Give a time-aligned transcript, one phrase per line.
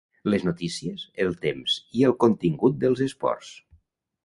[0.33, 3.55] Les notícies, el temps i el contingut dels esports.